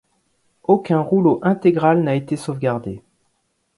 [0.63, 3.03] Aucun rouleau intégral n'a été sauvegardé.